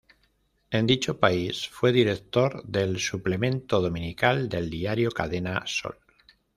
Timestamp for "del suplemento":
2.65-3.79